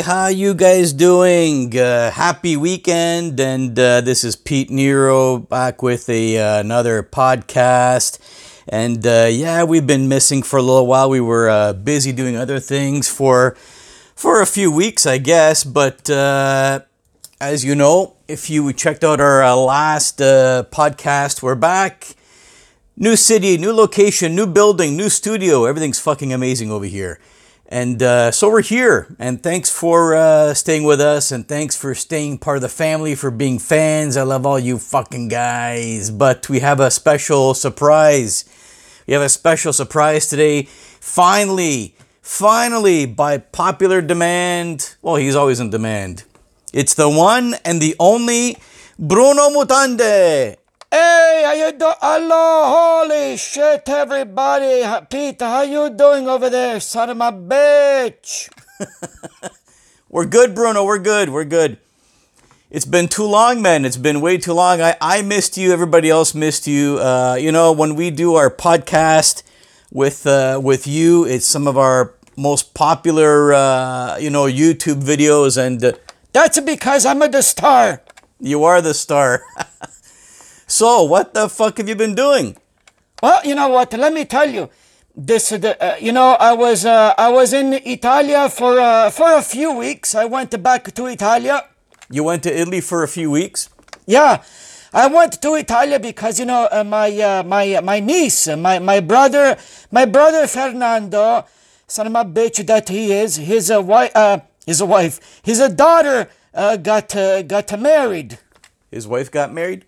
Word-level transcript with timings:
how 0.00 0.28
you 0.28 0.54
guys 0.54 0.92
doing? 0.92 1.76
Uh, 1.76 2.10
happy 2.10 2.56
weekend, 2.56 3.38
and 3.38 3.78
uh, 3.78 4.00
this 4.00 4.24
is 4.24 4.34
Pete 4.36 4.70
Nero 4.70 5.38
back 5.38 5.82
with 5.82 6.08
a 6.08 6.38
uh, 6.38 6.60
another 6.60 7.02
podcast. 7.02 8.18
And 8.68 9.06
uh, 9.06 9.28
yeah, 9.30 9.64
we've 9.64 9.86
been 9.86 10.08
missing 10.08 10.42
for 10.42 10.58
a 10.58 10.62
little 10.62 10.86
while. 10.86 11.10
We 11.10 11.20
were 11.20 11.48
uh, 11.48 11.72
busy 11.74 12.12
doing 12.12 12.36
other 12.36 12.60
things 12.60 13.08
for 13.08 13.56
for 14.14 14.40
a 14.40 14.46
few 14.46 14.72
weeks, 14.72 15.06
I 15.06 15.18
guess. 15.18 15.64
But 15.64 16.08
uh, 16.08 16.80
as 17.40 17.64
you 17.64 17.74
know, 17.74 18.16
if 18.28 18.48
you 18.48 18.72
checked 18.72 19.04
out 19.04 19.20
our 19.20 19.54
last 19.56 20.18
podcast, 20.18 21.42
we're 21.42 21.54
back. 21.54 22.14
New 22.96 23.16
city, 23.16 23.56
new 23.58 23.72
location, 23.72 24.34
new 24.34 24.46
building, 24.46 24.96
new 24.96 25.08
studio. 25.08 25.64
Everything's 25.64 25.98
fucking 25.98 26.32
amazing 26.32 26.70
over 26.70 26.84
here. 26.86 27.18
And 27.72 28.02
uh, 28.02 28.32
so 28.32 28.50
we're 28.50 28.62
here. 28.62 29.14
And 29.20 29.40
thanks 29.40 29.70
for 29.70 30.16
uh, 30.16 30.54
staying 30.54 30.82
with 30.82 31.00
us. 31.00 31.30
And 31.30 31.46
thanks 31.46 31.76
for 31.76 31.94
staying 31.94 32.38
part 32.38 32.56
of 32.56 32.62
the 32.62 32.68
family, 32.68 33.14
for 33.14 33.30
being 33.30 33.60
fans. 33.60 34.16
I 34.16 34.22
love 34.22 34.44
all 34.44 34.58
you 34.58 34.76
fucking 34.76 35.28
guys. 35.28 36.10
But 36.10 36.48
we 36.48 36.58
have 36.58 36.80
a 36.80 36.90
special 36.90 37.54
surprise. 37.54 38.44
We 39.06 39.14
have 39.14 39.22
a 39.22 39.28
special 39.28 39.72
surprise 39.72 40.26
today. 40.26 40.64
Finally, 40.64 41.94
finally, 42.22 43.06
by 43.06 43.38
popular 43.38 44.02
demand. 44.02 44.96
Well, 45.00 45.16
he's 45.16 45.36
always 45.36 45.60
in 45.60 45.70
demand. 45.70 46.24
It's 46.72 46.94
the 46.94 47.08
one 47.08 47.54
and 47.64 47.80
the 47.80 47.94
only 48.00 48.56
Bruno 48.98 49.48
Mutande. 49.50 50.56
Hey, 50.90 51.42
how 51.44 51.52
you 51.52 51.72
doing? 51.78 51.94
Hello, 52.00 53.04
holy 53.06 53.36
shit, 53.36 53.88
everybody. 53.88 54.82
Ha- 54.82 55.02
Pete, 55.02 55.40
how 55.40 55.62
you 55.62 55.88
doing 55.90 56.26
over 56.28 56.50
there, 56.50 56.80
son 56.80 57.10
of 57.10 57.16
my 57.16 57.30
bitch? 57.30 58.50
We're 60.08 60.24
good, 60.26 60.52
Bruno. 60.54 60.84
We're 60.84 60.98
good. 60.98 61.28
We're 61.30 61.44
good. 61.44 61.78
It's 62.70 62.84
been 62.84 63.06
too 63.06 63.24
long, 63.24 63.62
man. 63.62 63.84
It's 63.84 63.96
been 63.96 64.20
way 64.20 64.36
too 64.38 64.52
long. 64.52 64.80
I, 64.80 64.96
I 65.00 65.22
missed 65.22 65.56
you. 65.56 65.72
Everybody 65.72 66.10
else 66.10 66.34
missed 66.34 66.66
you. 66.66 66.98
Uh, 66.98 67.36
you 67.40 67.52
know, 67.52 67.70
when 67.70 67.94
we 67.94 68.10
do 68.10 68.34
our 68.34 68.50
podcast 68.50 69.44
with 69.92 70.26
uh, 70.26 70.60
with 70.62 70.88
you, 70.88 71.24
it's 71.24 71.46
some 71.46 71.68
of 71.68 71.78
our 71.78 72.14
most 72.36 72.74
popular, 72.74 73.52
uh, 73.54 74.16
you 74.18 74.30
know, 74.30 74.44
YouTube 74.44 75.02
videos, 75.02 75.56
and 75.56 75.84
uh, 75.84 75.92
That's 76.32 76.58
because 76.60 77.06
I'm 77.06 77.22
a 77.22 77.28
the 77.28 77.42
star. 77.42 78.02
you 78.40 78.64
are 78.64 78.80
the 78.82 78.94
star. 78.94 79.44
so, 80.70 81.02
what 81.02 81.34
the 81.34 81.48
fuck 81.48 81.78
have 81.78 81.88
you 81.88 81.96
been 81.96 82.14
doing? 82.14 82.56
Well, 83.20 83.44
you 83.44 83.56
know 83.56 83.68
what? 83.68 83.92
Let 83.92 84.12
me 84.12 84.24
tell 84.24 84.48
you. 84.48 84.70
This, 85.16 85.50
uh, 85.50 85.74
uh, 85.80 85.96
you 86.00 86.12
know, 86.12 86.36
I 86.38 86.52
was 86.52 86.86
uh, 86.86 87.12
I 87.18 87.28
was 87.30 87.52
in 87.52 87.74
Italia 87.74 88.48
for 88.48 88.78
uh, 88.78 89.10
for 89.10 89.36
a 89.36 89.42
few 89.42 89.72
weeks. 89.76 90.14
I 90.14 90.24
went 90.24 90.62
back 90.62 90.94
to 90.94 91.06
Italia. 91.06 91.64
You 92.08 92.22
went 92.22 92.44
to 92.44 92.56
Italy 92.56 92.80
for 92.80 93.02
a 93.02 93.08
few 93.08 93.32
weeks. 93.32 93.68
Yeah, 94.06 94.42
I 94.92 95.08
went 95.08 95.42
to 95.42 95.54
Italia 95.54 95.98
because 95.98 96.38
you 96.38 96.46
know 96.46 96.68
uh, 96.70 96.84
my 96.84 97.10
uh, 97.10 97.42
my 97.42 97.74
uh, 97.74 97.82
my 97.82 97.98
niece, 97.98 98.46
uh, 98.46 98.56
my 98.56 98.78
my 98.78 99.00
brother, 99.00 99.56
my 99.90 100.04
brother 100.04 100.46
Fernando, 100.46 101.44
son 101.88 102.06
of 102.06 102.14
a 102.14 102.24
bitch 102.24 102.64
that 102.66 102.88
he 102.88 103.12
is, 103.12 103.36
his 103.36 103.70
a 103.70 103.82
wife, 103.82 104.12
uh, 104.14 104.38
his 104.64 104.80
wife, 104.82 105.40
his 105.42 105.58
daughter 105.70 106.28
uh, 106.54 106.76
got 106.76 107.14
uh, 107.16 107.42
got 107.42 107.78
married. 107.78 108.38
His 108.90 109.06
wife 109.08 109.30
got 109.30 109.52
married. 109.52 109.84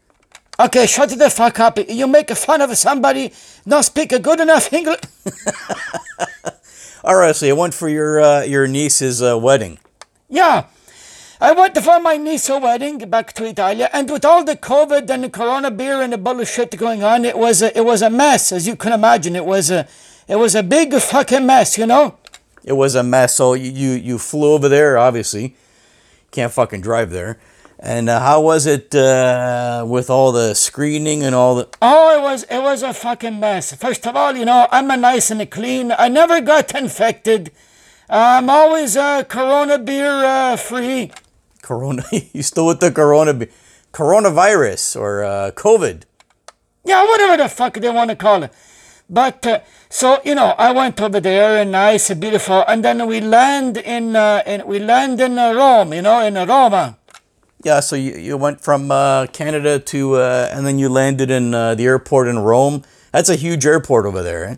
Okay, 0.62 0.86
shut 0.86 1.10
the 1.10 1.28
fuck 1.28 1.58
up. 1.58 1.76
You 1.88 2.06
make 2.06 2.30
fun 2.30 2.60
of 2.60 2.76
somebody 2.76 3.32
not 3.66 3.84
speak 3.84 4.12
a 4.12 4.20
good 4.20 4.38
enough 4.38 4.72
English. 4.72 5.00
All 7.04 7.16
right, 7.16 7.34
so 7.34 7.46
you 7.46 7.56
went 7.56 7.74
for 7.74 7.88
your 7.88 8.20
uh, 8.20 8.42
your 8.42 8.68
niece's 8.68 9.20
uh, 9.20 9.36
wedding. 9.36 9.78
Yeah. 10.28 10.66
I 11.40 11.50
went 11.50 11.76
for 11.76 11.98
my 11.98 12.16
niece's 12.16 12.60
wedding 12.60 12.98
back 13.10 13.32
to 13.32 13.44
Italia, 13.44 13.90
and 13.92 14.08
with 14.08 14.24
all 14.24 14.44
the 14.44 14.56
COVID 14.56 15.10
and 15.10 15.24
the 15.24 15.28
Corona 15.28 15.72
beer 15.72 16.00
and 16.00 16.12
the 16.12 16.18
bullshit 16.18 16.78
going 16.78 17.02
on, 17.02 17.24
it 17.24 17.36
was 17.36 17.60
a, 17.60 17.76
it 17.76 17.84
was 17.84 18.00
a 18.00 18.10
mess, 18.10 18.52
as 18.52 18.68
you 18.68 18.76
can 18.76 18.92
imagine. 18.92 19.34
It 19.34 19.44
was 19.44 19.68
a 19.68 19.88
it 20.28 20.36
was 20.36 20.54
a 20.54 20.62
big 20.62 20.94
fucking 20.94 21.44
mess, 21.44 21.76
you 21.76 21.86
know. 21.86 22.18
It 22.62 22.74
was 22.74 22.94
a 22.94 23.02
mess. 23.02 23.34
So 23.34 23.54
you 23.54 23.72
you, 23.72 23.90
you 23.90 24.18
flew 24.18 24.52
over 24.52 24.68
there. 24.68 24.96
Obviously, 24.96 25.56
can't 26.30 26.52
fucking 26.52 26.82
drive 26.82 27.10
there. 27.10 27.40
And 27.84 28.08
uh, 28.08 28.20
how 28.20 28.40
was 28.40 28.64
it 28.64 28.94
uh, 28.94 29.84
with 29.88 30.08
all 30.08 30.30
the 30.30 30.54
screening 30.54 31.24
and 31.24 31.34
all 31.34 31.56
the? 31.56 31.68
Oh, 31.82 32.16
it 32.16 32.22
was 32.22 32.44
it 32.44 32.62
was 32.62 32.84
a 32.84 32.94
fucking 32.94 33.40
mess. 33.40 33.74
First 33.74 34.06
of 34.06 34.14
all, 34.14 34.36
you 34.36 34.44
know, 34.44 34.68
I'm 34.70 34.88
a 34.88 34.96
nice 34.96 35.32
and 35.32 35.42
a 35.42 35.46
clean. 35.46 35.90
I 35.98 36.06
never 36.06 36.40
got 36.40 36.72
infected. 36.76 37.50
I'm 38.08 38.48
always 38.48 38.96
uh, 38.96 39.24
Corona 39.24 39.80
beer 39.80 40.12
uh, 40.24 40.56
free. 40.56 41.10
Corona, 41.60 42.04
you 42.32 42.44
still 42.44 42.68
with 42.68 42.78
the 42.78 42.92
corona, 42.92 43.48
coronavirus 43.92 45.00
or 45.00 45.24
uh, 45.24 45.50
COVID? 45.50 46.02
Yeah, 46.84 47.04
whatever 47.04 47.36
the 47.36 47.48
fuck 47.48 47.74
they 47.74 47.90
want 47.90 48.10
to 48.10 48.16
call 48.16 48.44
it. 48.44 48.52
But 49.10 49.44
uh, 49.44 49.60
so 49.88 50.20
you 50.24 50.36
know, 50.36 50.54
I 50.56 50.70
went 50.70 51.00
over 51.00 51.18
there 51.18 51.60
and 51.60 51.72
nice 51.72 52.10
and 52.10 52.20
beautiful, 52.20 52.62
and 52.68 52.84
then 52.84 53.04
we 53.08 53.20
land 53.20 53.76
in, 53.76 54.14
uh, 54.14 54.44
in 54.46 54.64
we 54.68 54.78
land 54.78 55.20
in 55.20 55.36
uh, 55.36 55.52
Rome. 55.52 55.92
You 55.92 56.02
know, 56.02 56.24
in 56.24 56.34
Roma. 56.34 56.96
Yeah. 57.62 57.80
So 57.80 57.96
you, 57.96 58.14
you 58.14 58.36
went 58.36 58.60
from 58.60 58.90
uh, 58.90 59.26
Canada 59.26 59.78
to, 59.78 60.16
uh, 60.16 60.48
and 60.52 60.66
then 60.66 60.78
you 60.78 60.88
landed 60.88 61.30
in 61.30 61.54
uh, 61.54 61.74
the 61.74 61.84
airport 61.84 62.28
in 62.28 62.38
Rome. 62.38 62.82
That's 63.12 63.28
a 63.28 63.36
huge 63.36 63.66
airport 63.66 64.06
over 64.06 64.22
there. 64.22 64.44
Eh? 64.44 64.56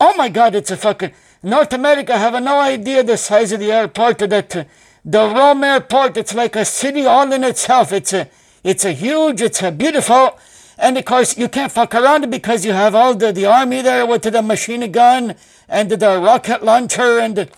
Oh 0.00 0.14
my 0.16 0.28
God, 0.28 0.54
it's 0.54 0.70
a 0.70 0.76
fucking 0.76 1.12
North 1.42 1.72
America. 1.72 2.14
I 2.14 2.18
Have 2.18 2.42
no 2.42 2.60
idea 2.60 3.02
the 3.02 3.16
size 3.16 3.52
of 3.52 3.60
the 3.60 3.72
airport. 3.72 4.18
That 4.18 4.56
uh, 4.56 4.64
the 5.04 5.20
Rome 5.28 5.64
airport. 5.64 6.16
It's 6.16 6.34
like 6.34 6.56
a 6.56 6.64
city 6.64 7.04
all 7.06 7.30
in 7.32 7.44
itself. 7.44 7.92
It's 7.92 8.12
a 8.12 8.28
it's 8.64 8.84
a 8.84 8.92
huge. 8.92 9.40
It's 9.40 9.62
a 9.62 9.70
beautiful. 9.70 10.38
And 10.78 10.98
of 10.98 11.04
course, 11.04 11.38
you 11.38 11.48
can't 11.48 11.72
fuck 11.72 11.94
around 11.94 12.30
because 12.30 12.64
you 12.64 12.72
have 12.72 12.94
all 12.94 13.14
the, 13.14 13.32
the 13.32 13.46
army 13.46 13.80
there 13.80 14.04
with 14.04 14.22
the 14.22 14.42
machine 14.42 14.90
gun 14.92 15.34
and 15.68 15.90
the 15.90 16.20
rocket 16.20 16.62
launcher 16.62 17.18
and 17.18 17.36
the, 17.36 17.48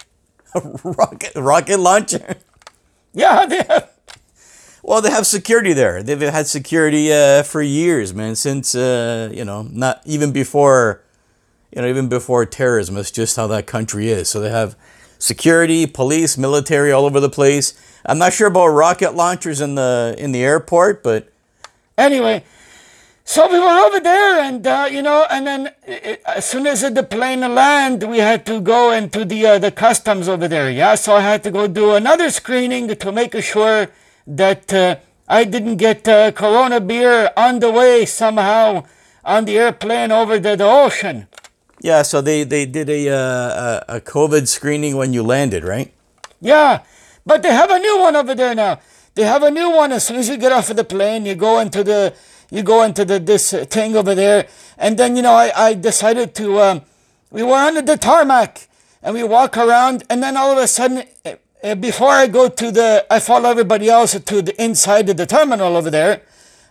rocket 0.84 1.32
rocket 1.34 1.80
launcher. 1.80 2.36
yeah, 3.12 3.44
they 3.50 3.62
have, 3.62 3.90
Well, 4.88 5.02
they 5.02 5.10
have 5.10 5.26
security 5.26 5.74
there. 5.74 6.02
They've 6.02 6.18
had 6.18 6.46
security 6.46 7.12
uh, 7.12 7.42
for 7.42 7.60
years, 7.60 8.14
man. 8.14 8.34
Since 8.36 8.74
uh, 8.74 9.30
you 9.34 9.44
know, 9.44 9.68
not 9.70 10.00
even 10.06 10.32
before, 10.32 11.02
you 11.70 11.82
know, 11.82 11.88
even 11.88 12.08
before 12.08 12.46
terrorism. 12.46 12.96
It's 12.96 13.10
just 13.10 13.36
how 13.36 13.46
that 13.48 13.66
country 13.66 14.08
is. 14.08 14.30
So 14.30 14.40
they 14.40 14.48
have 14.48 14.76
security, 15.18 15.84
police, 15.84 16.38
military 16.38 16.90
all 16.90 17.04
over 17.04 17.20
the 17.20 17.28
place. 17.28 17.74
I'm 18.06 18.16
not 18.16 18.32
sure 18.32 18.46
about 18.46 18.68
rocket 18.68 19.14
launchers 19.14 19.60
in 19.60 19.74
the 19.74 20.14
in 20.16 20.32
the 20.32 20.42
airport, 20.42 21.02
but 21.02 21.28
anyway, 21.98 22.42
so 23.26 23.46
we 23.46 23.60
were 23.60 23.66
over 23.66 24.00
there, 24.00 24.40
and 24.40 24.66
uh, 24.66 24.88
you 24.90 25.02
know, 25.02 25.26
and 25.30 25.46
then 25.46 25.66
uh, 25.86 26.16
as 26.34 26.48
soon 26.48 26.66
as 26.66 26.80
the 26.80 27.02
plane 27.02 27.40
land, 27.40 28.04
we 28.04 28.20
had 28.20 28.46
to 28.46 28.58
go 28.62 28.92
into 28.92 29.26
the 29.26 29.44
uh, 29.44 29.58
the 29.58 29.70
customs 29.70 30.28
over 30.28 30.48
there. 30.48 30.70
Yeah, 30.70 30.94
so 30.94 31.16
I 31.16 31.20
had 31.20 31.44
to 31.44 31.50
go 31.50 31.66
do 31.66 31.92
another 31.92 32.30
screening 32.30 32.88
to 32.88 33.12
make 33.12 33.38
sure 33.42 33.88
that 34.28 34.72
uh, 34.72 34.96
I 35.26 35.44
didn't 35.44 35.76
get 35.76 36.06
uh, 36.06 36.32
Corona 36.32 36.80
beer 36.80 37.30
on 37.36 37.60
the 37.60 37.70
way 37.70 38.04
somehow 38.04 38.84
on 39.24 39.44
the 39.46 39.58
airplane 39.58 40.12
over 40.12 40.38
the, 40.38 40.54
the 40.56 40.64
ocean. 40.64 41.26
yeah. 41.80 42.02
So 42.02 42.20
they 42.20 42.44
they 42.44 42.66
did 42.66 42.88
a 42.88 43.08
uh, 43.08 43.96
a 43.96 44.00
COVID 44.00 44.46
screening 44.48 44.96
when 44.96 45.12
you 45.12 45.22
landed, 45.22 45.64
right? 45.64 45.92
Yeah, 46.40 46.82
but 47.26 47.42
they 47.42 47.52
have 47.52 47.70
a 47.70 47.78
new 47.78 47.98
one 47.98 48.14
over 48.16 48.34
there 48.34 48.54
now. 48.54 48.80
They 49.14 49.24
have 49.24 49.42
a 49.42 49.50
new 49.50 49.70
one 49.70 49.90
as 49.92 50.06
soon 50.06 50.16
as 50.16 50.28
you 50.28 50.36
get 50.36 50.52
off 50.52 50.70
of 50.70 50.76
the 50.76 50.84
plane. 50.84 51.26
You 51.26 51.34
go 51.34 51.58
into 51.58 51.82
the 51.82 52.14
you 52.50 52.62
go 52.62 52.82
into 52.84 53.04
the 53.04 53.18
this 53.18 53.50
thing 53.50 53.96
over 53.96 54.14
there, 54.14 54.46
and 54.76 54.98
then 54.98 55.16
you 55.16 55.22
know 55.22 55.34
I 55.34 55.50
I 55.56 55.74
decided 55.74 56.34
to 56.36 56.60
um, 56.60 56.82
we 57.30 57.42
were 57.42 57.56
on 57.56 57.74
the 57.84 57.96
tarmac 57.96 58.68
and 59.02 59.14
we 59.14 59.22
walk 59.22 59.56
around, 59.56 60.04
and 60.10 60.22
then 60.22 60.36
all 60.36 60.52
of 60.52 60.58
a 60.58 60.66
sudden. 60.66 61.04
Uh, 61.62 61.74
before 61.74 62.10
I 62.10 62.26
go 62.26 62.48
to 62.48 62.70
the, 62.70 63.06
I 63.10 63.18
follow 63.20 63.50
everybody 63.50 63.88
else 63.88 64.12
to 64.18 64.42
the 64.42 64.62
inside 64.62 65.08
of 65.08 65.16
the 65.16 65.26
terminal 65.26 65.76
over 65.76 65.90
there. 65.90 66.22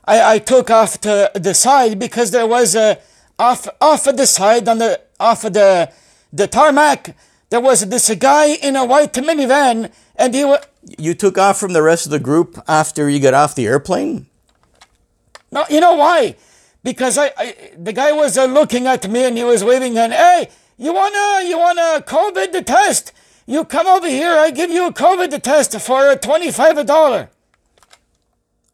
I, 0.06 0.36
I 0.36 0.40
took 0.40 0.70
off 0.70 1.02
to 1.02 1.32
the 1.36 1.54
side 1.54 2.00
because 2.00 2.32
there 2.32 2.48
was 2.48 2.76
a 2.76 3.00
off 3.38 3.68
off 3.82 4.08
of 4.08 4.18
the 4.18 4.26
side 4.26 4.68
on 4.68 4.78
the 4.80 5.02
off 5.20 5.44
of 5.44 5.54
the 5.54 5.92
the 6.32 6.48
tarmac. 6.48 7.16
There 7.50 7.60
was 7.62 7.88
this 7.88 8.14
guy 8.16 8.56
in 8.56 8.76
a 8.76 8.86
white 8.86 9.14
minivan, 9.14 9.92
and 10.16 10.34
he 10.34 10.46
was 10.46 10.60
You 10.98 11.14
took 11.14 11.38
off 11.38 11.60
from 11.60 11.74
the 11.74 11.84
rest 11.84 12.06
of 12.06 12.12
the 12.12 12.20
group 12.20 12.58
after 12.68 13.10
you 13.10 13.20
got 13.20 13.34
off 13.34 13.56
the 13.56 13.68
airplane. 13.68 14.28
no. 15.52 15.66
You 15.70 15.82
know 15.82 15.96
why? 15.96 16.36
Because 16.84 17.18
I, 17.18 17.34
I 17.38 17.56
the 17.78 17.92
guy 17.92 18.14
was 18.14 18.38
uh, 18.38 18.46
looking 18.46 18.88
at 18.88 19.10
me 19.10 19.26
and 19.26 19.38
he 19.38 19.44
was 19.44 19.64
waving 19.64 19.98
and 19.98 20.14
hey, 20.14 20.50
you 20.78 20.94
wanna 20.94 21.44
you 21.46 21.58
wanna 21.58 22.02
COVID 22.08 22.66
test? 22.66 23.12
You 23.50 23.64
come 23.64 23.88
over 23.88 24.10
here. 24.10 24.38
I 24.38 24.52
give 24.52 24.70
you 24.70 24.88
a 24.88 24.94
COVID 24.94 25.42
test 25.42 25.80
for 25.80 26.14
twenty 26.16 26.52
five 26.52 26.86
dollar. 26.86 27.30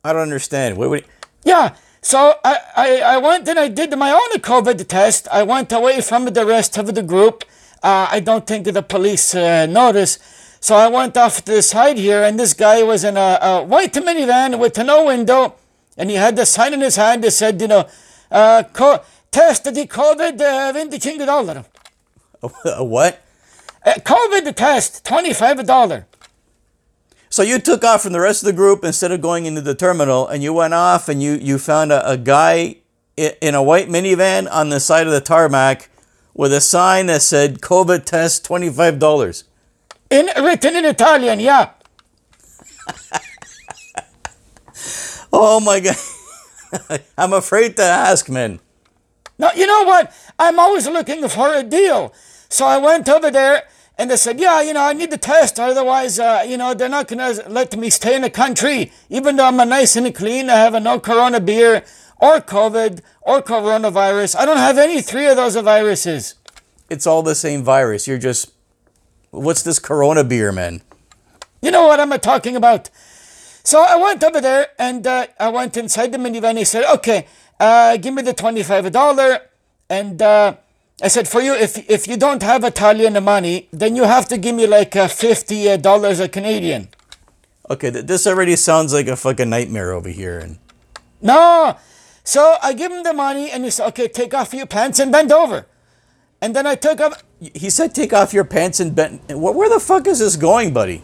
I 0.04 0.12
don't 0.12 0.24
understand. 0.24 0.78
Wait, 0.78 0.88
wait. 0.88 1.06
Yeah. 1.46 1.76
So 2.02 2.36
I, 2.44 2.58
I, 2.76 3.02
I 3.02 3.18
went 3.18 3.48
and 3.48 3.58
I 3.58 3.70
did 3.70 3.96
my 3.98 4.12
own 4.12 4.42
COVID 4.42 4.86
test. 4.88 5.28
I 5.32 5.44
went 5.44 5.72
away 5.72 6.02
from 6.02 6.26
the 6.26 6.46
rest 6.46 6.78
of 6.78 6.94
the 6.96 7.04
group. 7.04 7.46
Uh, 7.82 8.08
I 8.12 8.20
don't 8.20 8.46
think 8.46 8.66
the 8.66 8.82
police 8.82 9.34
uh, 9.34 9.68
noticed. 9.68 10.20
So 10.60 10.76
I 10.76 10.88
went 10.88 11.16
off 11.18 11.46
to 11.46 11.52
the 11.54 11.62
side 11.62 11.98
here, 11.98 12.24
and 12.24 12.40
this 12.40 12.54
guy 12.54 12.84
was 12.84 13.04
in 13.04 13.16
a, 13.16 13.38
a 13.42 13.64
white 13.64 13.94
minivan 13.94 14.60
with 14.60 14.78
no 14.78 15.06
window, 15.06 15.56
and 15.98 16.10
he 16.10 16.16
had 16.18 16.36
the 16.36 16.46
sign 16.46 16.74
in 16.74 16.82
his 16.82 16.96
hand 16.96 17.24
that 17.24 17.32
said, 17.32 17.62
you 17.62 17.68
know, 17.68 17.88
uh, 18.32 18.64
co- 18.74 19.02
test 19.32 19.64
the 19.66 19.72
COVID 19.72 20.42
uh, 20.42 20.72
25 20.72 21.26
dollar. 21.26 21.66
A 22.66 22.84
what? 22.84 23.23
Uh, 23.86 23.94
COVID 23.96 24.56
test, 24.56 25.04
$25. 25.04 26.06
So 27.30 27.42
you 27.42 27.60
took 27.60 27.84
off 27.84 28.04
from 28.04 28.14
the 28.14 28.20
rest 28.20 28.44
of 28.44 28.48
the 28.48 28.54
group 28.54 28.84
instead 28.84 29.12
of 29.12 29.22
going 29.22 29.46
into 29.46 29.62
the 29.62 29.76
terminal, 29.76 30.28
and 30.28 30.44
you 30.44 30.54
went 30.54 30.74
off 30.74 31.10
and 31.10 31.22
you, 31.22 31.34
you 31.34 31.58
found 31.58 31.92
a, 31.92 32.08
a 32.10 32.18
guy 32.18 32.78
in 33.18 33.56
a 33.56 33.64
white 33.64 33.90
minivan 33.90 34.48
on 34.52 34.70
the 34.70 34.80
side 34.80 35.08
of 35.08 35.14
the 35.14 35.22
tarmac 35.22 35.90
with 36.34 36.54
a 36.54 36.62
sign 36.62 37.08
that 37.08 37.22
said 37.22 37.62
COVID 37.62 38.06
test 38.06 38.48
$25. 38.48 39.44
In, 40.10 40.30
written 40.44 40.76
in 40.76 40.86
Italian, 40.86 41.40
yeah. 41.40 41.72
Oh 45.36 45.60
my 45.60 45.80
God. 45.80 45.98
I'm 47.18 47.34
afraid 47.34 47.76
to 47.78 47.84
ask, 47.84 48.30
man. 48.30 48.60
No, 49.40 49.50
you 49.56 49.66
know 49.66 49.84
what? 49.84 50.14
I'm 50.38 50.60
always 50.60 50.88
looking 50.88 51.28
for 51.28 51.52
a 51.56 51.64
deal. 51.64 52.14
So 52.50 52.68
I 52.68 52.78
went 52.78 53.10
over 53.10 53.32
there 53.32 53.64
and 53.98 54.10
they 54.10 54.18
said, 54.18 54.40
yeah, 54.40 54.62
you 54.62 54.74
know, 54.74 54.82
I 54.82 54.94
need 54.94 55.12
the 55.12 55.18
test. 55.18 55.60
Otherwise, 55.60 56.20
uh, 56.20 56.44
you 56.48 56.58
know, 56.58 56.74
they're 56.74 56.90
not 56.90 57.08
going 57.08 57.20
to 57.20 57.48
let 57.48 57.78
me 57.78 57.90
stay 57.90 58.16
in 58.16 58.24
the 58.24 58.30
country. 58.30 58.92
Even 59.10 59.36
though 59.36 59.46
I'm 59.46 59.60
a 59.60 59.66
nice 59.66 59.96
and 59.96 60.14
clean, 60.14 60.50
I 60.50 60.56
have 60.56 60.74
a 60.74 60.80
no 60.80 61.00
corona 61.00 61.40
beer 61.40 61.84
or 62.20 62.40
COVID 62.40 63.02
or 63.22 63.42
coronavirus. 63.42 64.36
I 64.36 64.46
don't 64.46 64.58
have 64.58 64.78
any 64.78 65.02
three 65.02 65.28
of 65.28 65.36
those 65.36 65.56
viruses. 65.56 66.36
It's 66.90 67.06
all 67.06 67.22
the 67.22 67.36
same 67.36 67.64
virus. 67.64 68.08
You're 68.08 68.18
just. 68.18 68.52
What's 69.32 69.64
this 69.64 69.80
Corona 69.80 70.24
beer, 70.24 70.52
man? 70.52 70.82
You 71.60 71.72
know 71.72 71.88
what 71.88 72.00
I'm 72.00 72.12
talking 72.20 72.56
about. 72.56 72.92
So 73.64 73.82
I 73.82 73.96
went 73.96 74.24
over 74.24 74.40
there 74.40 74.68
and 74.78 75.08
uh, 75.08 75.26
I 75.40 75.50
went 75.50 75.76
inside 75.76 76.12
the 76.12 76.20
minivan. 76.20 76.58
He 76.58 76.66
said, 76.66 76.84
okay, 76.96 77.26
uh, 77.60 77.98
give 77.98 78.14
me 78.14 78.22
the 78.22 78.34
$25. 78.34 79.40
And 79.90 80.22
uh, 80.22 80.58
I 81.02 81.08
said, 81.08 81.28
for 81.28 81.42
you, 81.42 81.54
if, 81.54 81.90
if 81.90 82.08
you 82.08 82.18
don't 82.18 82.44
have 82.44 82.64
Italian 82.64 83.22
money, 83.24 83.68
then 83.72 83.96
you 83.96 84.04
have 84.04 84.28
to 84.30 84.38
give 84.38 84.56
me 84.56 84.68
like 84.68 84.96
uh, 84.96 85.08
$50 85.08 86.20
a 86.20 86.30
Canadian. 86.30 86.90
Okay, 87.70 87.92
th- 87.92 88.06
this 88.06 88.28
already 88.28 88.56
sounds 88.56 88.94
like 88.94 89.08
a 89.08 89.16
fucking 89.16 89.50
nightmare 89.50 89.92
over 89.92 90.10
here. 90.10 90.40
And 90.40 90.60
No. 91.22 91.78
So 92.24 92.56
I 92.62 92.74
give 92.74 92.92
him 92.92 93.04
the 93.04 93.14
money 93.14 93.50
and 93.50 93.64
he 93.66 93.70
said, 93.70 93.88
okay, 93.88 94.08
take 94.08 94.34
off 94.34 94.54
your 94.54 94.66
pants 94.68 95.00
and 95.00 95.12
bend 95.12 95.32
over. 95.32 95.66
And 96.44 96.54
then 96.54 96.68
I 96.68 96.76
took 96.76 97.00
off. 97.00 97.24
he 97.40 97.70
said, 97.70 97.96
"Take 97.96 98.12
off 98.12 98.34
your 98.34 98.44
pants 98.44 98.82
and 98.82 98.94
bend." 98.94 99.22
Where 99.30 99.54
where 99.54 99.70
the 99.70 99.80
fuck 99.80 100.08
is 100.08 100.20
this 100.20 100.36
going, 100.36 100.74
buddy? 100.74 101.02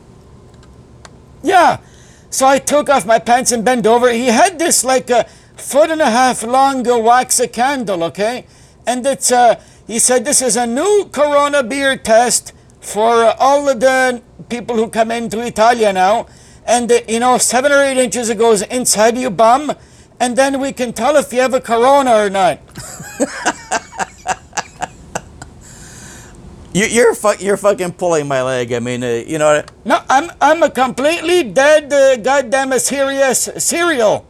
Yeah. 1.42 1.78
So 2.30 2.46
I 2.46 2.60
took 2.60 2.90
off 2.90 3.06
my 3.06 3.20
pants 3.20 3.54
and 3.54 3.64
bent 3.64 3.88
over. 3.88 4.12
He 4.12 4.26
had 4.26 4.60
this 4.60 4.84
like 4.84 5.10
a 5.10 5.24
foot 5.56 5.92
and 5.92 6.02
a 6.02 6.10
half 6.10 6.44
long 6.44 6.86
uh, 6.86 6.98
wax 6.98 7.40
candle, 7.54 8.04
okay? 8.04 8.46
And 8.86 9.06
it's 9.06 9.32
uh 9.32 9.56
he 9.90 9.98
said 9.98 10.24
this 10.24 10.40
is 10.44 10.56
a 10.56 10.68
new 10.68 11.10
corona 11.12 11.64
beer 11.64 11.98
test 11.98 12.54
for 12.80 13.34
all 13.40 13.68
of 13.68 13.80
the 13.80 14.22
people 14.48 14.76
who 14.76 14.88
come 14.88 15.10
into 15.10 15.42
Italia 15.44 15.92
now. 15.92 16.28
And 16.64 16.92
you 17.08 17.20
know, 17.20 17.40
seven 17.40 17.72
or 17.72 17.82
eight 17.82 17.98
inches 17.98 18.30
it 18.30 18.38
goes 18.38 18.62
inside 18.62 19.18
your 19.18 19.32
bum, 19.32 19.74
and 20.20 20.38
then 20.38 20.60
we 20.62 20.74
can 20.74 20.94
tell 20.94 21.16
if 21.16 21.34
you 21.34 21.42
have 21.42 21.56
a 21.56 21.60
corona 21.62 22.14
or 22.16 22.30
not. 22.30 22.60
You, 26.72 26.86
you're 26.86 27.16
fu- 27.16 27.44
you're 27.44 27.58
fucking 27.58 27.94
pulling 27.94 28.28
my 28.28 28.44
leg. 28.44 28.72
I 28.72 28.80
mean, 28.80 29.04
uh, 29.04 29.24
you 29.26 29.40
know. 29.40 29.64
No, 29.86 30.04
I'm 30.08 30.30
I'm 30.40 30.62
a 30.62 30.70
completely 30.70 31.42
dead 31.42 31.92
uh, 31.92 32.16
goddamn 32.18 32.78
serious 32.78 33.50
cereal. 33.58 34.28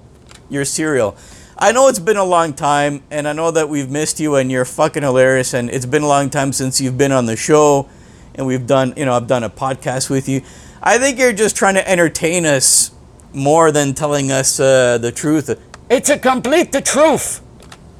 your 0.50 0.64
cereal. 0.64 1.18
I 1.62 1.74
know 1.74 1.90
it's 1.90 2.00
been 2.00 2.16
a 2.16 2.24
long 2.24 2.54
time, 2.54 3.04
and 3.12 3.28
I 3.28 3.34
know 3.34 3.52
that 3.52 3.68
we've 3.68 3.92
missed 3.92 4.22
you, 4.22 4.38
and 4.38 4.50
you're 4.50 4.64
fucking 4.64 5.04
hilarious, 5.04 5.54
and 5.54 5.70
it's 5.70 5.86
been 5.86 6.04
a 6.04 6.08
long 6.08 6.30
time 6.30 6.54
since 6.54 6.80
you've 6.80 6.98
been 6.98 7.12
on 7.12 7.26
the 7.26 7.36
show, 7.36 7.90
and 8.36 8.48
we've 8.48 8.66
done, 8.66 8.94
you 8.96 9.04
know, 9.04 9.14
I've 9.14 9.28
done 9.28 9.44
a 9.44 9.50
podcast 9.50 10.10
with 10.10 10.30
you. 10.30 10.42
I 10.82 10.98
think 10.98 11.20
you're 11.20 11.34
just 11.34 11.58
trying 11.58 11.74
to 11.74 11.86
entertain 11.86 12.46
us 12.46 12.92
more 13.34 13.74
than 13.74 13.94
telling 13.94 14.32
us 14.32 14.58
uh, 14.58 15.00
the 15.00 15.12
truth. 15.12 15.50
It's 15.90 16.10
a 16.10 16.18
complete 16.18 16.72
the 16.72 16.80
truth. 16.80 17.42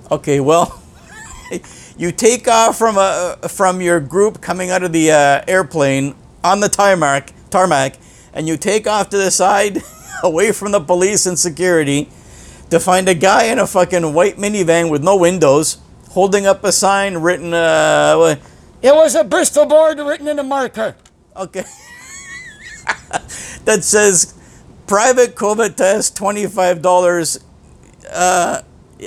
Okay, 0.10 0.40
well, 0.40 0.82
you 1.98 2.14
take 2.14 2.48
off 2.48 2.78
from 2.78 2.98
a 2.98 3.40
from 3.50 3.82
your 3.82 4.00
group 4.00 4.40
coming 4.40 4.70
out 4.70 4.84
of 4.84 4.94
the 4.94 5.12
uh, 5.12 5.44
airplane 5.50 6.16
on 6.46 6.62
the 6.62 6.70
tarmac, 6.70 7.34
tarmac, 7.50 7.98
and 8.34 8.48
you 8.48 8.56
take 8.56 8.88
off 8.88 9.10
to 9.10 9.18
the 9.18 9.30
side, 9.30 9.84
away 10.24 10.54
from 10.54 10.72
the 10.72 10.80
police 10.80 11.26
and 11.26 11.38
security, 11.38 12.10
to 12.70 12.80
find 12.80 13.10
a 13.10 13.16
guy 13.16 13.46
in 13.46 13.60
a 13.60 13.68
fucking 13.68 14.14
white 14.14 14.38
minivan 14.38 14.90
with 14.90 15.04
no 15.04 15.16
windows, 15.16 15.78
holding 16.12 16.46
up 16.46 16.64
a 16.64 16.72
sign 16.72 17.18
written, 17.18 17.54
uh, 17.54 18.36
It 18.82 18.94
was 18.96 19.16
a 19.16 19.24
Bristol 19.24 19.66
board 19.66 20.00
written 20.00 20.28
in 20.28 20.40
a 20.40 20.44
marker. 20.44 20.96
okay, 21.36 21.64
that 23.66 23.84
says 23.84 24.34
private 24.88 25.36
COVID 25.36 25.76
test, 25.76 26.16
twenty 26.16 26.46
five 26.48 26.82
dollars. 26.82 27.40
Uh, 28.12 28.62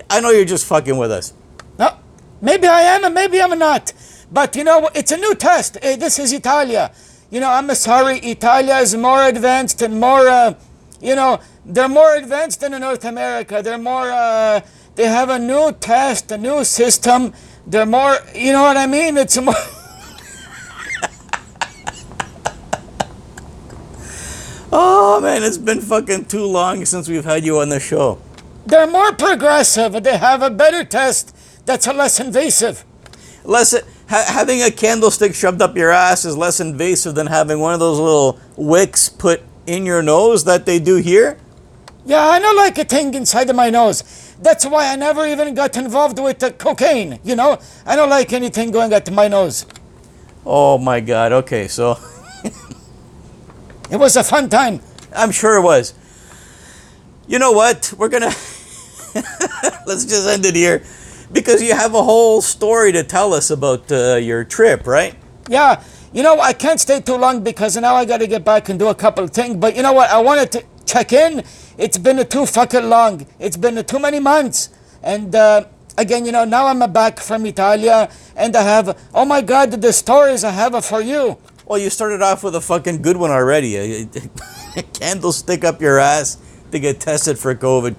I 0.09 0.21
know 0.21 0.31
you're 0.31 0.45
just 0.45 0.67
fucking 0.67 0.97
with 0.97 1.11
us. 1.11 1.33
No, 1.79 1.97
maybe 2.41 2.67
I 2.67 2.83
am 2.83 3.05
and 3.05 3.15
maybe 3.15 3.43
I'm 3.43 3.59
not. 3.59 3.93
But 4.31 4.57
you 4.57 4.65
know, 4.65 4.89
it's 4.95 5.13
a 5.13 5.17
new 5.17 5.35
test. 5.35 5.77
Eh, 5.83 5.97
This 5.97 6.19
is 6.19 6.33
Italia. 6.33 6.93
You 7.31 7.41
know, 7.41 7.51
I'm 7.51 7.75
sorry, 7.75 8.19
Italia 8.19 8.77
is 8.77 8.95
more 8.95 9.27
advanced 9.27 9.81
and 9.83 9.99
more, 9.99 10.29
uh, 10.29 10.55
you 11.03 11.17
know, 11.17 11.41
they're 11.67 11.89
more 11.89 12.15
advanced 12.15 12.61
than 12.61 12.75
in 12.75 12.81
North 12.81 13.05
America. 13.05 13.61
They're 13.63 13.77
more, 13.77 14.11
uh, 14.11 14.61
they 14.95 15.07
have 15.07 15.29
a 15.29 15.39
new 15.39 15.73
test, 15.73 16.31
a 16.31 16.39
new 16.39 16.65
system. 16.65 17.35
They're 17.67 17.87
more, 17.87 18.17
you 18.35 18.53
know 18.53 18.63
what 18.63 18.77
I 18.77 18.87
mean? 18.87 19.19
It's 19.19 19.37
more. 19.41 19.55
Oh 24.75 25.21
man, 25.21 25.43
it's 25.43 25.59
been 25.59 25.83
fucking 25.83 26.25
too 26.25 26.47
long 26.47 26.87
since 26.87 27.07
we've 27.07 27.27
had 27.27 27.45
you 27.45 27.59
on 27.59 27.69
the 27.69 27.79
show. 27.79 28.19
They're 28.65 28.87
more 28.87 29.13
progressive. 29.13 30.03
They 30.03 30.17
have 30.17 30.41
a 30.41 30.49
better 30.49 30.83
test 30.83 31.37
that's 31.67 31.87
less 31.87 32.19
invasive. 32.19 32.83
Less 33.45 33.75
ha- 34.09 34.25
having 34.29 34.63
a 34.63 34.71
candlestick 34.71 35.35
shoved 35.35 35.61
up 35.61 35.77
your 35.77 35.91
ass 35.91 36.25
is 36.25 36.39
less 36.39 36.59
invasive 36.59 37.15
than 37.15 37.27
having 37.27 37.61
one 37.61 37.75
of 37.75 37.81
those 37.81 37.99
little 37.99 38.41
wicks 38.57 39.11
put 39.11 39.43
in 39.67 39.87
your 39.87 40.03
nose 40.03 40.45
that 40.45 40.67
they 40.67 40.79
do 40.79 40.97
here. 40.97 41.39
Yeah, 42.05 42.21
I 42.21 42.39
don't 42.41 42.57
like 42.57 42.79
a 42.79 42.85
thing 42.85 43.15
inside 43.15 43.49
of 43.49 43.57
my 43.57 43.71
nose. 43.71 44.35
That's 44.41 44.67
why 44.67 44.93
I 44.93 44.97
never 44.97 45.25
even 45.27 45.55
got 45.55 45.77
involved 45.77 46.19
with 46.19 46.41
the 46.41 46.51
cocaine. 46.51 47.21
You 47.23 47.37
know, 47.37 47.59
I 47.87 47.95
don't 47.95 48.11
like 48.11 48.33
anything 48.33 48.73
going 48.73 48.93
up 48.93 49.09
my 49.11 49.29
nose. 49.29 49.67
Oh 50.45 50.79
my 50.79 50.99
god. 50.99 51.33
Okay, 51.33 51.69
so 51.69 51.97
It 53.93 53.99
was 53.99 54.17
a 54.17 54.25
fun 54.25 54.49
time. 54.49 54.81
I'm 55.15 55.31
sure 55.31 55.57
it 55.59 55.63
was. 55.63 55.93
You 57.27 57.39
know 57.39 57.53
what? 57.53 57.93
We're 57.99 58.09
gonna 58.09 58.27
let's 59.87 60.07
just 60.07 60.27
end 60.27 60.47
it 60.47 60.55
here 60.57 60.83
because 61.31 61.63
you 61.63 61.75
have 61.75 61.95
a 61.95 62.03
whole 62.03 62.41
story 62.41 62.93
to 62.93 63.05
tell 63.05 63.35
us 63.35 63.51
about 63.51 63.93
uh, 63.93 64.15
your 64.17 64.45
trip, 64.45 64.87
right? 64.87 65.15
Yeah, 65.47 65.83
you 66.13 66.23
know, 66.23 66.41
I 66.41 66.53
can't 66.53 66.81
stay 66.81 67.01
too 67.01 67.17
long 67.17 67.43
because 67.43 67.77
now 67.77 67.95
I 67.95 68.05
got 68.05 68.19
to 68.19 68.27
get 68.27 68.45
back 68.45 68.69
and 68.69 68.79
do 68.79 68.89
a 68.89 68.95
couple 68.95 69.25
of 69.25 69.31
things. 69.31 69.57
But 69.57 69.77
you 69.77 69.83
know 69.83 69.93
what? 69.93 70.11
I 70.11 70.21
wanted 70.21 70.53
to 70.53 70.65
check 70.85 71.13
in. 71.13 71.43
It's 71.79 71.99
been 71.99 72.19
a 72.19 72.25
too 72.25 72.47
fucking 72.47 72.89
long. 72.89 73.27
It's 73.39 73.57
been 73.57 73.83
too 73.85 73.99
many 73.99 74.21
months. 74.21 74.69
And 75.03 75.35
uh, 75.35 75.65
again, 75.97 76.27
you 76.27 76.33
know, 76.33 76.45
now 76.45 76.67
I'm 76.67 76.93
back 76.93 77.19
from 77.19 77.47
Italia 77.47 78.11
and 78.37 78.55
I 78.55 78.63
have, 78.63 78.99
oh 79.15 79.25
my 79.25 79.41
God, 79.41 79.71
the 79.73 79.93
stories 79.93 80.45
I 80.45 80.51
have 80.51 80.85
for 80.85 81.01
you. 81.01 81.39
Well, 81.67 81.79
you 81.79 81.91
started 81.91 82.21
off 82.21 82.45
with 82.45 82.55
a 82.57 82.61
fucking 82.61 83.03
good 83.03 83.17
one 83.17 83.31
already. 83.31 84.07
Candlestick 84.95 85.65
up 85.65 85.81
your 85.81 85.99
ass 85.99 86.37
to 86.73 86.79
get 86.79 87.01
tested 87.01 87.39
for 87.39 87.55
COVID. 87.55 87.95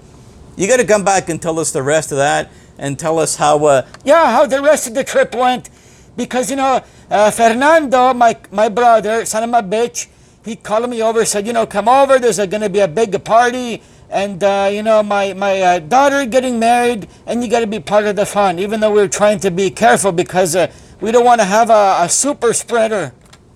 You 0.56 0.68
got 0.68 0.76
to 0.76 0.86
come 0.86 1.02
back 1.04 1.28
and 1.28 1.42
tell 1.42 1.58
us 1.58 1.72
the 1.72 1.82
rest 1.82 2.12
of 2.12 2.18
that 2.18 2.50
and 2.78 2.98
tell 2.98 3.18
us 3.18 3.36
how. 3.36 3.64
Uh, 3.64 3.86
Yeah, 4.04 4.30
how 4.30 4.46
the 4.46 4.62
rest 4.62 4.86
of 4.86 4.94
the 4.94 5.02
trip 5.02 5.34
went. 5.34 5.70
Because, 6.16 6.50
you 6.50 6.56
know, 6.56 6.82
uh, 7.10 7.30
Fernando, 7.30 8.14
my, 8.14 8.36
my 8.50 8.68
brother, 8.68 9.24
son 9.24 9.42
of 9.44 9.50
my 9.50 9.62
bitch, 9.62 10.06
he 10.44 10.56
called 10.56 10.88
me 10.88 11.02
over, 11.02 11.24
said, 11.24 11.46
you 11.46 11.52
know, 11.52 11.66
come 11.66 11.88
over, 11.88 12.18
there's 12.18 12.38
going 12.38 12.60
to 12.60 12.68
be 12.68 12.80
a 12.80 12.88
big 12.88 13.24
party. 13.24 13.82
And, 14.10 14.42
uh, 14.44 14.68
you 14.70 14.82
know, 14.82 15.02
my, 15.02 15.32
my 15.32 15.60
uh, 15.60 15.78
daughter 15.80 16.24
getting 16.26 16.58
married, 16.58 17.08
and 17.26 17.42
you 17.42 17.50
got 17.50 17.60
to 17.60 17.66
be 17.66 17.80
part 17.80 18.04
of 18.04 18.14
the 18.16 18.26
fun, 18.26 18.58
even 18.58 18.80
though 18.80 18.92
we're 18.92 19.08
trying 19.08 19.40
to 19.40 19.50
be 19.50 19.70
careful 19.70 20.12
because 20.12 20.54
uh, 20.54 20.70
we 21.00 21.10
don't 21.10 21.24
want 21.24 21.40
to 21.40 21.44
have 21.46 21.70
a, 21.70 21.96
a 22.00 22.08
super 22.08 22.52
spreader. 22.52 23.12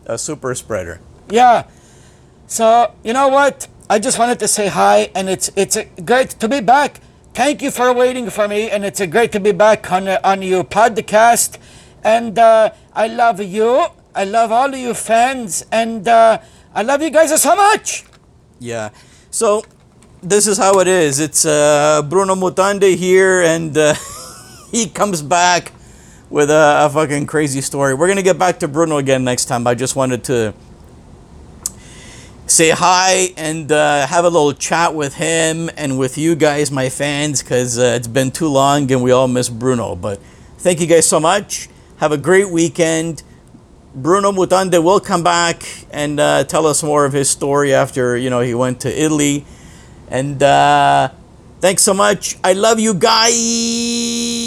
a 0.06 0.18
super 0.18 0.54
spreader. 0.54 1.00
Yeah. 1.30 1.64
So 2.46 2.92
you 3.04 3.12
know 3.12 3.28
what? 3.28 3.68
I 3.90 3.98
just 3.98 4.18
wanted 4.18 4.38
to 4.40 4.48
say 4.48 4.68
hi, 4.68 5.10
and 5.14 5.28
it's 5.28 5.50
it's 5.54 5.76
great 6.04 6.30
to 6.30 6.48
be 6.48 6.60
back. 6.60 7.00
Thank 7.34 7.62
you 7.62 7.70
for 7.70 7.92
waiting 7.92 8.30
for 8.30 8.48
me, 8.48 8.70
and 8.70 8.84
it's 8.84 9.04
great 9.06 9.32
to 9.32 9.40
be 9.40 9.52
back 9.52 9.92
on 9.92 10.08
on 10.08 10.42
your 10.42 10.64
podcast. 10.64 11.58
And 12.04 12.38
uh, 12.38 12.70
I 12.92 13.08
love 13.08 13.40
you. 13.40 13.86
I 14.14 14.24
love 14.24 14.50
all 14.50 14.72
of 14.72 14.78
you 14.78 14.94
fans, 14.94 15.64
and 15.70 16.08
uh, 16.08 16.38
I 16.74 16.82
love 16.82 17.02
you 17.02 17.10
guys 17.10 17.40
so 17.40 17.54
much. 17.54 18.04
Yeah. 18.58 18.90
So 19.30 19.62
this 20.22 20.46
is 20.46 20.58
how 20.58 20.80
it 20.80 20.88
is. 20.88 21.20
It's 21.20 21.44
uh, 21.44 22.02
Bruno 22.02 22.34
Mutande 22.34 22.96
here, 22.96 23.42
and 23.42 23.76
uh, 23.76 23.94
he 24.72 24.88
comes 24.88 25.22
back 25.22 25.72
with 26.30 26.50
a, 26.50 26.86
a 26.86 26.90
fucking 26.90 27.26
crazy 27.26 27.60
story. 27.60 27.94
We're 27.94 28.08
gonna 28.08 28.22
get 28.22 28.38
back 28.38 28.58
to 28.60 28.68
Bruno 28.68 28.98
again 28.98 29.24
next 29.24 29.46
time. 29.46 29.66
I 29.66 29.74
just 29.74 29.96
wanted 29.96 30.24
to 30.24 30.54
say 32.46 32.70
hi 32.70 33.28
and 33.36 33.70
uh, 33.70 34.06
have 34.06 34.24
a 34.24 34.28
little 34.28 34.52
chat 34.52 34.94
with 34.94 35.14
him 35.14 35.70
and 35.76 35.98
with 35.98 36.16
you 36.16 36.34
guys, 36.34 36.70
my 36.70 36.88
fans, 36.88 37.42
because 37.42 37.78
uh, 37.78 37.94
it's 37.96 38.08
been 38.08 38.30
too 38.30 38.48
long 38.48 38.90
and 38.90 39.02
we 39.02 39.10
all 39.10 39.28
miss 39.28 39.48
Bruno. 39.48 39.94
But 39.94 40.18
thank 40.58 40.80
you 40.80 40.86
guys 40.86 41.06
so 41.08 41.20
much. 41.20 41.68
Have 41.98 42.12
a 42.12 42.16
great 42.16 42.48
weekend. 42.48 43.24
Bruno 43.92 44.30
Mutande 44.30 44.80
will 44.82 45.00
come 45.00 45.24
back 45.24 45.64
and 45.90 46.20
uh, 46.20 46.44
tell 46.44 46.64
us 46.66 46.82
more 46.84 47.04
of 47.04 47.12
his 47.12 47.28
story 47.28 47.74
after 47.74 48.16
you 48.16 48.30
know 48.30 48.38
he 48.38 48.54
went 48.54 48.80
to 48.82 48.88
Italy. 48.88 49.44
And 50.08 50.40
uh, 50.40 51.10
thanks 51.60 51.82
so 51.82 51.94
much. 51.94 52.36
I 52.44 52.52
love 52.52 52.78
you 52.78 52.94
guys. 52.94 54.38